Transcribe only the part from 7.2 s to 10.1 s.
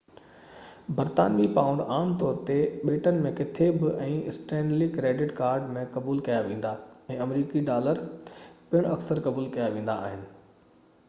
آمريڪي ڊالر پڻ اڪثر قبول ڪيا ويندا